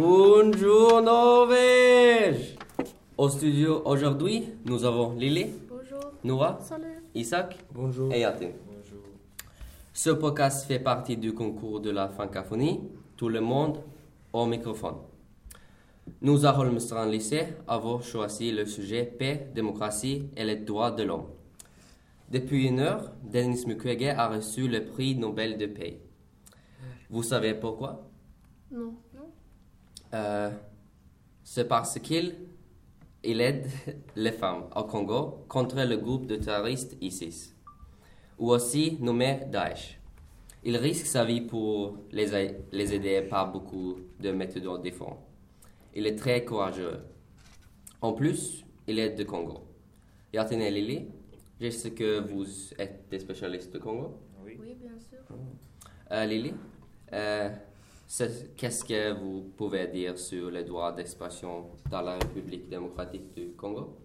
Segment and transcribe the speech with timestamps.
[0.00, 2.54] Bonjour Norvège
[3.16, 6.12] Au studio aujourd'hui, nous avons Lily, Bonjour.
[6.22, 7.02] Noah, Salut.
[7.16, 8.12] Isaac Bonjour.
[8.12, 8.50] et Yatin.
[9.92, 12.78] Ce podcast fait partie du concours de la francophonie,
[13.16, 13.78] tout le monde
[14.32, 14.98] au microphone.
[16.22, 21.26] Nous avons en lycée avons choisi le sujet paix, démocratie et les droits de l'homme.
[22.30, 26.00] Depuis une heure, Denis Mukwege a reçu le prix Nobel de paix.
[27.10, 28.04] Vous savez pourquoi?
[28.70, 28.94] Non.
[29.12, 29.32] non.
[30.14, 30.50] Euh,
[31.42, 32.34] C'est parce qu'il
[33.24, 33.66] il aide
[34.16, 37.54] les femmes au Congo contre le groupe de terroristes ISIS,
[38.38, 39.98] ou aussi nommé Daesh.
[40.64, 45.20] Il risque sa vie pour les, les aider par beaucoup de méthodes différentes.
[45.94, 47.00] Il est très courageux.
[48.00, 49.64] En plus, il est de Congo.
[50.32, 51.08] Yatin et Lily,
[51.60, 52.46] je sais que vous
[52.78, 54.18] êtes des spécialistes de Congo.
[54.44, 54.56] Oui.
[54.60, 55.18] Oui, bien sûr.
[56.12, 56.54] Euh, Lily,
[57.12, 57.50] euh,
[58.56, 63.98] qu'est-ce que vous pouvez dire sur les droits d'expression dans la République démocratique du Congo?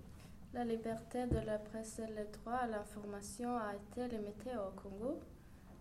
[0.53, 5.19] La liberté de la presse et le droit à l'information a été limité au Congo.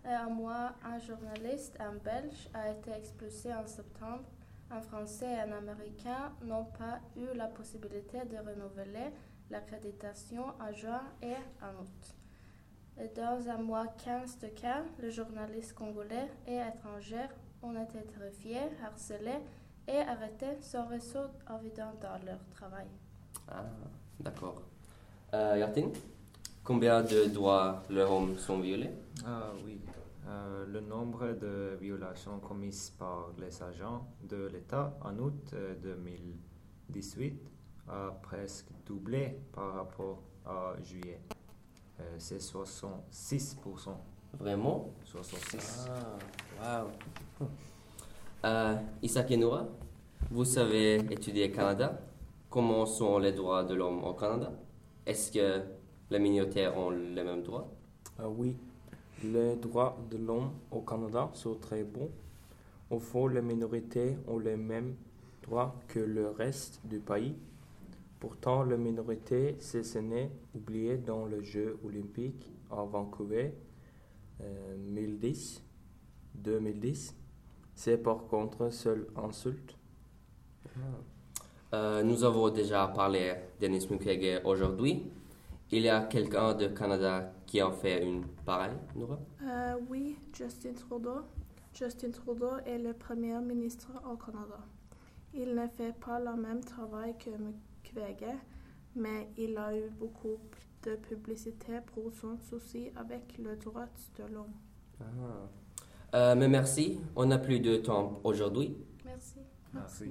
[0.05, 4.25] Et à moi, un journaliste, un Belge, a été expulsé en septembre.
[4.71, 9.11] Un Français et un Américain n'ont pas eu la possibilité de renouveler
[9.51, 12.15] l'accréditation en juin et en août.
[13.01, 17.29] Et dans un mois 15 de cas, les journalistes congolais et étrangers
[17.63, 19.41] ont été terrifiés, harcelés
[19.89, 21.27] et arrêtés sans réseau
[21.59, 22.87] évident dans leur travail.
[23.49, 23.65] Ah,
[24.21, 24.63] d'accord.
[25.35, 25.89] Euh, Yatin,
[26.63, 28.91] combien de droits les hommes sont violés?
[29.25, 29.81] Ah oui.
[30.29, 37.51] Euh, le nombre de violations commises par les agents de l'État en août euh, 2018
[37.89, 41.21] a presque doublé par rapport à juillet.
[42.03, 43.97] Euh, C'est 66%.
[44.39, 44.91] Vraiment?
[45.05, 45.89] 66.
[46.61, 46.85] Ah,
[47.41, 47.47] wow.
[48.45, 49.33] Euh, Isaac
[50.31, 52.01] vous avez étudié au Canada.
[52.51, 54.53] Comment sont les droits de l'homme au Canada?
[55.07, 55.63] Est-ce que
[56.11, 57.69] les minoritaires ont les mêmes droits?
[58.19, 58.57] Ah oui,
[59.23, 62.11] les droits de l'homme au Canada sont très bons.
[62.91, 64.97] Au fond, les minorités ont les mêmes
[65.43, 67.37] droits que le reste du pays.
[68.23, 73.53] Pourtant, les minorités se sont oubliées dans les Jeux olympiques à Vancouver
[74.41, 75.61] euh, 2010.
[76.37, 77.17] 2010.
[77.75, 79.77] C'est par contre seule insulte.
[81.75, 85.03] Euh, nous avons déjà parlé de Denis Mukwege aujourd'hui.
[85.73, 89.19] Il y a quelqu'un de Canada qui en fait une pareille, Nora?
[89.43, 91.23] Euh, oui, Justin Trudeau.
[91.75, 94.61] Justin Trudeau est le premier ministre au Canada.
[95.35, 98.35] Il ne fait pas le même travail que Mukwege,
[98.97, 100.39] mais il a eu beaucoup
[100.83, 103.87] de publicité pour son souci avec le droit
[104.19, 104.53] de l'homme.
[105.01, 105.05] Ah.
[106.15, 108.77] Euh, mais merci, on n'a plus de temps aujourd'hui.
[109.05, 109.39] Merci.
[109.73, 110.11] Merci.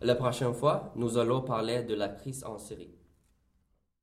[0.00, 2.94] La prochaine fois, nous allons parler de la crise en Syrie.